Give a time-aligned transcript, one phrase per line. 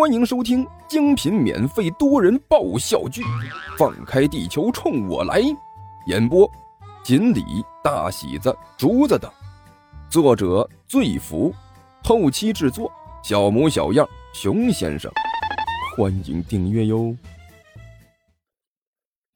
[0.00, 3.20] 欢迎收听精品免费多人爆笑剧
[3.76, 5.42] 《放开地球冲我来》，
[6.06, 6.50] 演播：
[7.04, 7.44] 锦鲤、
[7.84, 9.30] 大喜子、竹子等，
[10.08, 11.54] 作者：醉福，
[12.02, 12.90] 后期制作：
[13.22, 15.12] 小模小样、熊先生。
[15.94, 17.14] 欢迎订阅哟。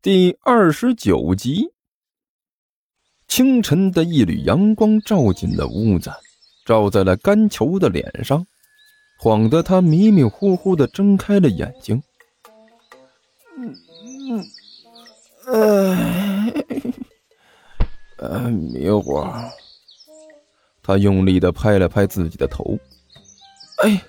[0.00, 1.68] 第二十九集，
[3.28, 6.10] 清晨的一缕阳光照进了屋子，
[6.64, 8.42] 照在了甘球的脸上。
[9.18, 12.02] 晃得他迷迷糊糊的睁开了眼睛。
[13.56, 13.74] 嗯
[15.46, 16.52] 嗯，
[18.18, 19.24] 呃，迷糊。
[20.82, 22.78] 他用力的拍了拍自己的头，
[23.82, 24.02] 哎，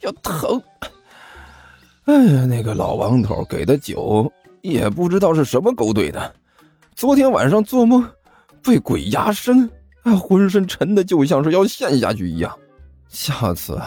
[0.00, 0.60] 要疼。
[2.06, 4.30] 哎呀，那个老王头给的酒
[4.60, 6.34] 也不知道是什么勾兑的，
[6.96, 8.04] 昨天晚上做梦
[8.62, 9.70] 被鬼压身，
[10.02, 12.58] 啊，浑身沉的就像是要陷下去一样。
[13.08, 13.80] 下次。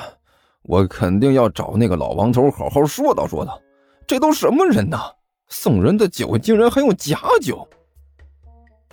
[0.67, 3.59] 我肯定要找那个老王头好好说道说道，
[4.05, 4.99] 这都什么人呐？
[5.47, 7.65] 送人的酒竟然还用假酒！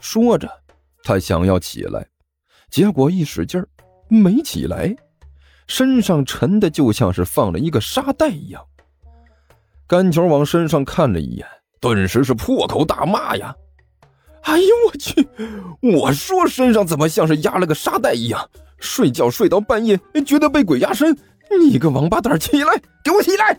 [0.00, 0.48] 说着，
[1.02, 2.06] 他想要起来，
[2.70, 3.68] 结果一使劲儿
[4.08, 4.94] 没起来，
[5.66, 8.64] 身上沉的就像是放了一个沙袋一样。
[9.88, 11.46] 甘球往身上看了一眼，
[11.80, 13.52] 顿时是破口大骂呀！
[14.42, 15.28] 哎呦我去！
[15.80, 18.48] 我说身上怎么像是压了个沙袋一样？
[18.78, 21.16] 睡觉睡到半夜，觉得被鬼压身。
[21.50, 22.80] 你个王八蛋，起来！
[23.04, 23.58] 给我起来！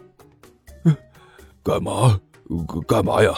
[1.63, 2.19] 干嘛？
[2.87, 3.33] 干嘛呀？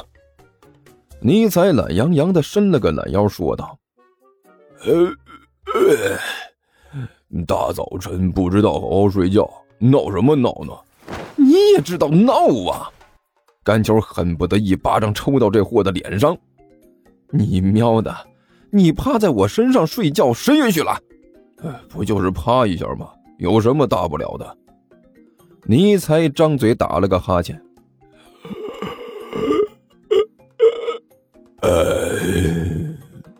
[1.20, 3.78] 尼采懒洋洋的伸了个懒腰，说道
[4.86, 5.16] ：“呃，
[7.46, 10.74] 大早晨不知道好好睡觉，闹什么闹呢？
[11.36, 12.34] 你也知道闹
[12.70, 12.92] 啊！”
[13.64, 16.38] 甘球恨不得一巴掌抽到这货的脸上。
[17.30, 18.16] 你喵的！
[18.70, 21.00] 你趴在我身上睡觉，谁允许了？
[21.90, 23.10] 不就是趴一下吗？
[23.38, 24.58] 有什么大不了的？
[25.64, 27.62] 尼才张嘴打了个哈欠。
[31.62, 32.18] 呃，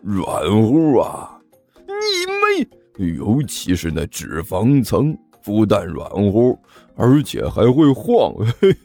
[0.02, 1.40] 软乎啊！
[1.86, 2.68] 你妹！
[3.16, 6.58] 尤其是那脂肪层，不但软乎，
[6.96, 8.76] 而且还会晃，嘿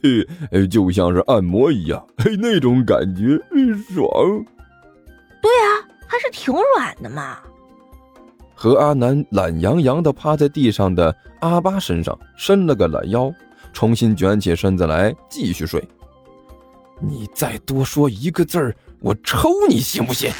[0.50, 3.38] 嘿，就像是按摩一样，嘿，那种感觉
[3.92, 4.08] 爽。
[5.42, 7.38] 对啊，还是挺软的嘛。
[8.64, 13.30] 和阿南懒洋洋地趴在地上的阿巴身上伸了个懒腰，
[13.74, 15.86] 重新卷起身子来继续睡。
[16.98, 20.32] 你再多说一个字儿，我抽你信不信？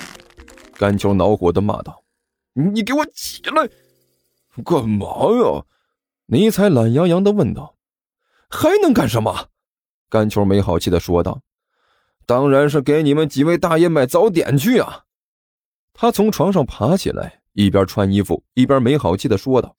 [0.73, 2.03] 甘球恼火地骂道
[2.57, 3.69] ：“你给我起来！
[4.65, 5.63] 干嘛呀？”
[6.25, 7.77] 尼采懒洋洋地问道。
[8.49, 9.49] “还能干什么？”
[10.09, 11.43] 甘球没好气地说道
[12.25, 15.03] ：“当然是给你们几位大爷买早点去啊！”
[15.93, 17.43] 他从床上爬起来。
[17.55, 19.75] 一边穿衣服一边没好气的说道：“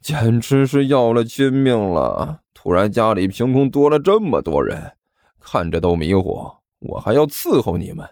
[0.00, 2.40] 简直是要了亲命了！
[2.54, 4.92] 突然家里凭空多了这么多人，
[5.40, 8.08] 看着都迷糊，我还要伺候你们。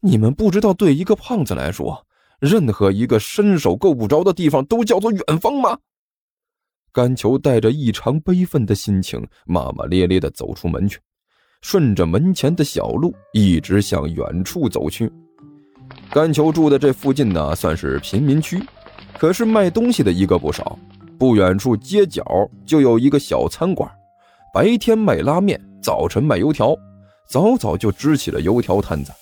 [0.00, 2.06] 你们不知道，对一个胖子来说，
[2.38, 5.78] 任何一个伸手够不着的地方都叫做远方吗？”
[6.92, 10.98] 甘球带着异常悲愤的心情，骂骂咧咧的走出门去，
[11.60, 15.12] 顺着门前的小路一直向远处走去。
[16.10, 18.62] 甘球住的这附近呢，算是贫民区，
[19.18, 20.78] 可是卖东西的一个不少。
[21.18, 22.22] 不远处街角
[22.66, 23.90] 就有一个小餐馆，
[24.52, 26.76] 白天卖拉面，早晨卖油条，
[27.26, 29.12] 早早就支起了油条摊子。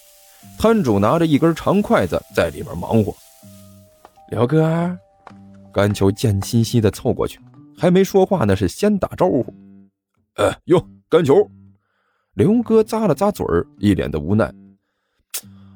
[0.59, 3.15] 摊主拿着一根长筷子在里面忙活。
[4.31, 4.97] 刘哥，
[5.73, 7.39] 甘球贱兮兮的凑过去，
[7.79, 9.47] 还没说话呢，是先打招呼。
[10.35, 11.49] 哎哟，甘球，
[12.35, 14.53] 刘哥咂了咂嘴儿，一脸的无奈。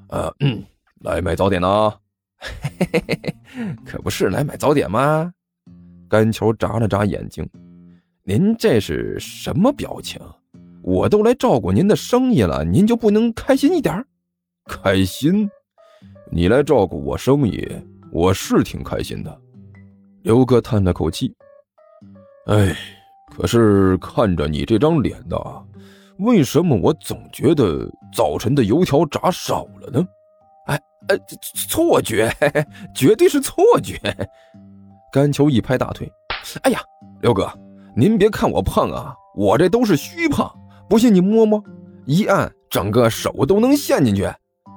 [0.09, 0.35] 呃。
[0.41, 0.65] 嗯
[1.01, 1.91] 来买早点呢？
[2.39, 2.51] 嘿
[2.93, 5.33] 嘿嘿嘿，可不是来买早点吗？
[6.09, 7.49] 甘球眨了眨眼睛，
[8.25, 10.21] 您这是什么表情？
[10.83, 14.05] 我都来照顾您的生意了，您就不能开心一点？
[14.65, 15.49] 开心？
[16.31, 17.69] 你来照顾我生意，
[18.11, 19.41] 我是挺开心的。
[20.23, 21.35] 刘哥叹了口气，
[22.47, 22.75] 哎，
[23.37, 25.37] 可是看着你这张脸呐，
[26.19, 30.07] 为什么我总觉得早晨的油条炸少了呢？
[31.09, 31.19] 呃，
[31.69, 32.31] 错觉，
[32.95, 33.99] 绝对是错觉。
[35.13, 36.11] 甘球一拍大腿，
[36.63, 36.81] 哎呀，
[37.23, 37.51] 刘哥，
[37.97, 40.51] 您别看我胖啊，我这都是虚胖。
[40.89, 41.63] 不信你摸摸，
[42.07, 44.31] 一按，整个手都能陷进去。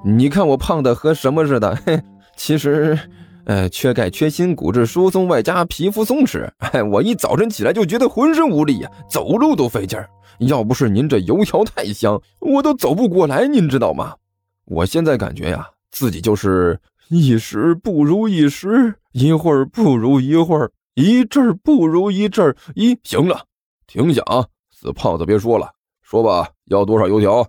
[0.04, 1.76] 你看我胖的和什么似的？
[1.86, 2.00] 嘿，
[2.36, 2.98] 其实，
[3.44, 6.50] 呃，缺钙、缺锌、骨质疏松，外加皮肤松弛。
[6.58, 10.08] 哎，我一早晨起来就觉得浑身无力呀，走路都费劲儿。
[10.38, 14.16] 要不是您这油条太香，我都走不过来，您知道吗？
[14.64, 15.68] 我现在感觉呀。
[15.92, 22.56] 自己就是一时不如一时，一会儿不如一会儿，一阵儿不如一阵儿。
[22.74, 23.44] 一行了，
[23.86, 24.44] 停下啊！
[24.70, 27.46] 死胖子，别说了，说吧，要多少油条？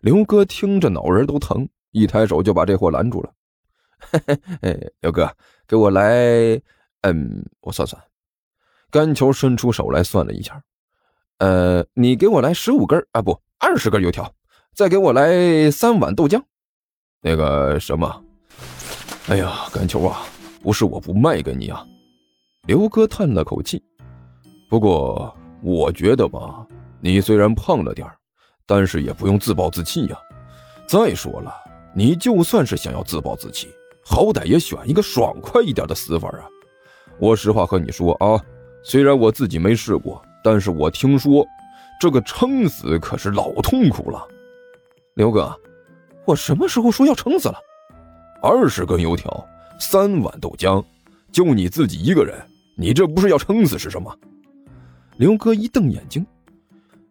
[0.00, 3.32] 刘哥听着脑仁都疼，一抬手就把这货拦住了。
[3.98, 4.20] 嘿
[4.60, 5.32] 嘿刘哥，
[5.66, 6.60] 给我来……
[7.02, 8.02] 嗯，我算算。
[8.90, 10.60] 甘球伸出手来算了一下，
[11.38, 14.34] 呃，你给我来十五根啊，不，二十根油条，
[14.74, 16.42] 再给我来三碗豆浆。
[17.26, 18.22] 那个什么，
[19.28, 20.20] 哎呀，甘球啊，
[20.62, 21.82] 不是我不卖给你啊。
[22.66, 23.82] 刘哥叹了口气，
[24.68, 26.66] 不过我觉得吧，
[27.00, 28.06] 你虽然胖了点
[28.66, 30.18] 但是也不用自暴自弃呀。
[30.86, 31.50] 再说了，
[31.94, 33.68] 你就算是想要自暴自弃，
[34.04, 36.44] 好歹也选一个爽快一点的死法啊。
[37.18, 38.38] 我实话和你说啊，
[38.82, 41.42] 虽然我自己没试过，但是我听说
[41.98, 44.22] 这个撑死可是老痛苦了。
[45.14, 45.58] 刘哥，
[46.24, 47.56] 我什么时候说要撑死了？
[48.42, 49.46] 二十根油条，
[49.78, 50.84] 三碗豆浆，
[51.32, 52.34] 就你自己一个人。
[52.76, 54.12] 你这不是要撑死是什么？
[55.16, 56.26] 刘哥一瞪眼睛：“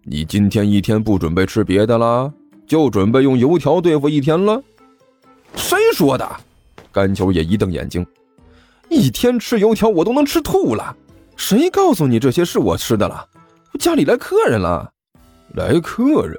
[0.04, 2.32] 你今天一天不准备吃别的啦，
[2.68, 4.62] 就准备用油条对付一天了？”
[5.56, 6.30] 谁说的？
[6.92, 8.06] 甘球也一瞪眼睛
[8.90, 10.96] ：“一天吃油条我都能吃吐了，
[11.38, 13.26] 谁告诉你这些是我吃的了？
[13.80, 14.92] 家里来客人了。”
[15.56, 16.38] 来客人？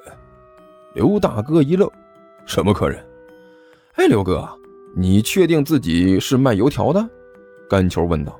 [0.93, 1.89] 刘大哥一愣
[2.45, 3.03] ：“什么客人？”
[3.95, 4.47] 哎，刘哥，
[4.95, 7.07] 你确定自己是卖油条的？
[7.69, 8.37] 甘球问道。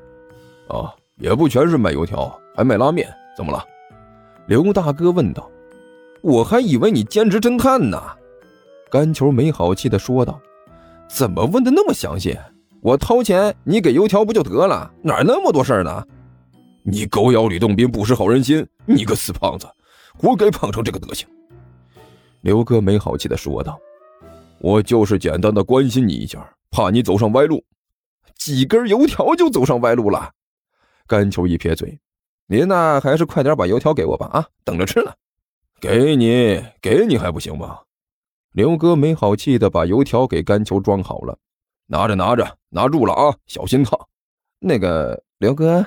[0.68, 3.08] 啊，也不全是卖油条，还卖拉面，
[3.38, 3.64] 怎么了？
[4.48, 5.50] 刘大哥问道。
[6.22, 8.02] 我还以为你兼职侦探呢。
[8.90, 10.40] 甘球没好气的说道。
[11.08, 12.38] 怎么问的那么详细？
[12.82, 14.92] 我掏钱，你给油条不就得了？
[15.02, 16.04] 哪那么多事儿呢？
[16.84, 18.66] 你狗咬吕洞宾，不识好人心！
[18.86, 19.68] 你个死胖子，
[20.18, 21.28] 活该胖成这个德行！
[22.42, 23.80] 刘哥没好气的说道。
[24.66, 27.64] 我就是简单的关心你一下，怕你走上歪路。
[28.34, 30.32] 几根油条就走上歪路了？
[31.06, 32.00] 甘球一撇嘴
[32.50, 35.14] ：“您那还是快点把油条给我吧，啊，等着吃呢。
[35.80, 37.82] ”“给你，给你还不行吗？”
[38.54, 41.38] 刘哥没好气的把油条给甘球装好了
[41.86, 44.00] ，“拿着，拿着，拿住了啊，小心烫。”
[44.58, 45.86] 那个刘哥，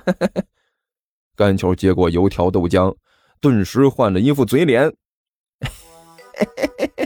[1.34, 2.94] 甘球接过油条豆浆，
[3.40, 4.88] 顿时换了一副嘴脸。
[6.38, 6.46] “嘿
[6.78, 6.97] 嘿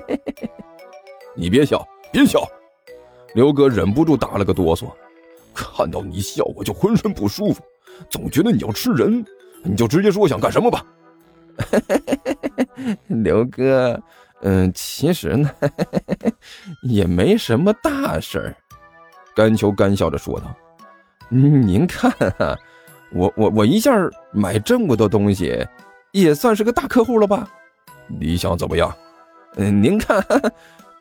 [1.35, 2.43] 你别笑，别笑！”
[3.35, 4.91] 刘哥忍不住打了个哆嗦，
[5.55, 7.63] 看到你笑我就浑身不舒服。
[8.11, 9.25] 总觉得你要吃人，
[9.63, 10.85] 你就直接说想干什么吧。
[13.09, 14.01] 刘哥，
[14.43, 15.51] 嗯，其实呢，
[16.83, 18.57] 也没什么大事儿。
[19.35, 20.55] 甘秋干笑着说道
[21.31, 22.13] ：“您看，
[23.15, 23.95] 我我我一下
[24.31, 25.67] 买这么多东西，
[26.13, 27.49] 也算是个大客户了吧？
[28.09, 28.95] 你想怎么样？
[29.57, 30.23] 嗯，您看，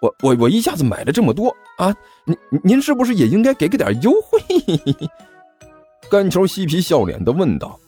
[0.01, 1.95] 我我我一下子买了这么多啊，
[2.25, 4.39] 您您是不是也应该给个点优惠？”
[6.09, 7.79] 甘球嬉皮笑脸的问道：“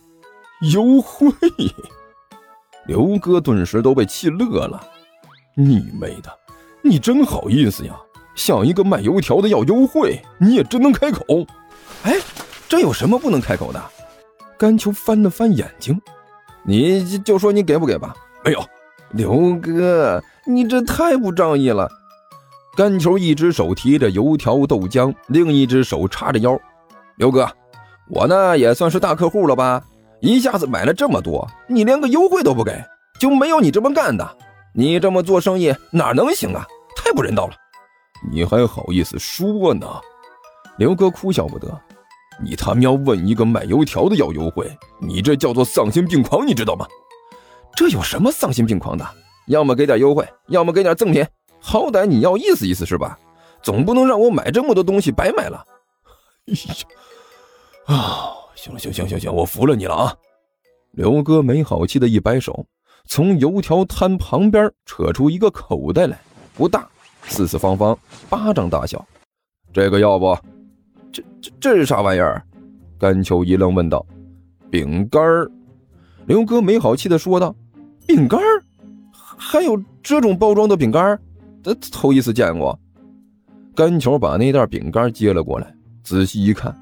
[0.71, 1.27] 优惠？”
[2.85, 4.81] 刘哥顿时都被气乐了。
[5.57, 6.31] “你妹的，
[6.83, 7.95] 你真好意思呀！
[8.35, 11.23] 向一个卖油条的要优惠，你也真能开口。
[12.03, 12.19] ”“哎，
[12.69, 13.81] 这有什么不能开口的？”
[14.57, 15.99] 甘球翻了翻眼睛
[16.63, 18.15] ，“你就说你给不给吧。
[18.45, 18.63] ”“没有。
[19.11, 21.89] ”“刘哥，你这太不仗义了。”
[22.75, 26.59] 甘球一只手提着油条豆浆，另一只手叉着腰
[27.17, 27.47] ，“刘哥。”
[28.09, 29.81] 我呢也算是大客户了吧，
[30.19, 32.83] 一下子买了这么多，你连个优惠都不给，
[33.19, 34.37] 就没有你这么干的。
[34.73, 36.65] 你这么做生意哪能行啊？
[36.95, 37.53] 太不人道了！
[38.31, 39.87] 你还好意思说呢？
[40.77, 41.79] 刘哥哭笑不得。
[42.43, 46.87] 你他喵问一个卖油条的要优惠，你这叫做丧心病狂，你知道吗？
[47.75, 49.07] 这有什么丧心病狂的？
[49.47, 51.23] 要么给点优惠，要么给点赠品，
[51.65, 53.17] 好歹你要意思意思是吧？
[53.61, 55.65] 总不能让我买这么多东西白买了。
[56.51, 57.95] 哎呀！
[57.95, 60.13] 啊，行了行行行行，我服了你了啊！
[60.91, 62.65] 刘哥没好气的一摆手，
[63.07, 66.19] 从油条摊旁边扯出一个口袋来，
[66.53, 66.85] 不大，
[67.23, 67.97] 四四方方，
[68.29, 69.03] 巴掌大小。
[69.71, 70.37] 这个要不？
[71.13, 72.45] 这这这是啥玩意儿？
[72.99, 74.05] 甘秋一愣，问道。
[74.69, 75.21] 饼干。
[76.25, 77.55] 刘哥没好气的说道。
[78.05, 78.39] 饼干？
[79.13, 81.17] 还有这种包装的饼干？
[81.63, 82.77] 这头一次见过。
[83.75, 86.75] 甘球把那袋饼干接了过来，仔细一看。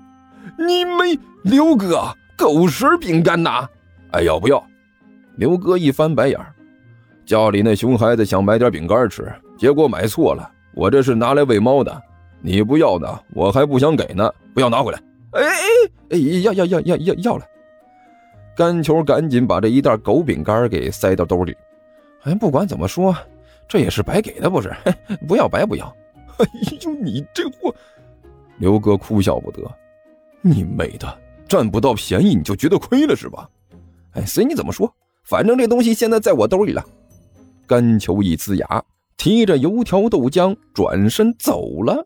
[0.58, 2.04] 你没刘哥
[2.38, 3.68] 狗食饼干呐？
[4.12, 4.62] 哎，要不要？
[5.38, 6.54] 刘哥一翻白眼儿，
[7.26, 10.52] 家里那熊孩子想买点饼干吃，结果买错了。
[10.74, 12.02] 我这是拿来喂猫的，
[12.42, 14.30] 你不要的，我还不想给呢。
[14.54, 15.00] 不要拿回来。
[15.32, 15.56] 哎哎
[16.10, 17.46] 哎，要要要要要要了！
[18.58, 21.56] 甘球赶紧把这一袋狗饼干给塞到兜里。
[22.24, 23.16] 哎，不管怎么说，
[23.72, 24.70] 这也是白给的，不是？
[25.26, 25.88] 不要白不要。
[26.40, 26.46] 哎
[26.84, 27.74] 呦，你这货！
[28.58, 29.62] 刘哥哭笑不得。
[30.42, 33.50] 你妹的，占不到便宜你就觉得亏了是吧？
[34.12, 36.86] 哎，随你怎么说，反正这东西现在在我兜里了。
[37.66, 38.84] 甘球一呲牙，
[39.16, 42.06] 提着油条豆浆转身走了。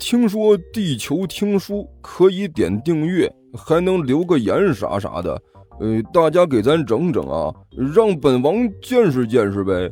[0.00, 5.40] 听说地球听书可以点订阅，还能留个言啥啥的，
[5.80, 7.52] 呃，大家给咱整整啊，
[7.94, 9.90] 让本王见识见识呗。